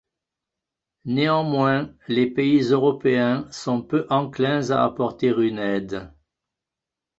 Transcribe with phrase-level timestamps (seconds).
[1.05, 6.11] Néanmoins, les pays européens sont peu enclins à apporter une aide.